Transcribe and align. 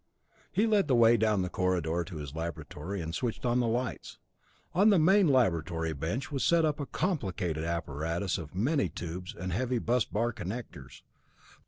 He 0.51 0.65
led 0.65 0.87
the 0.87 0.95
way 0.95 1.15
down 1.15 1.43
the 1.43 1.47
corridor 1.49 2.03
to 2.03 2.15
his 2.15 2.33
laboratory, 2.33 3.01
and 3.01 3.13
switched 3.13 3.45
on 3.45 3.59
the 3.59 3.67
lights. 3.67 4.17
On 4.73 4.89
the 4.89 4.97
main 4.97 5.27
laboratory 5.27 5.93
bench 5.93 6.31
was 6.31 6.43
set 6.43 6.65
up 6.65 6.79
a 6.79 6.87
complicated 6.87 7.63
apparatus 7.63 8.39
of 8.39 8.55
many 8.55 8.89
tubes 8.89 9.35
and 9.35 9.53
heavy 9.53 9.77
bus 9.77 10.05
bar 10.05 10.33
connectors. 10.33 11.03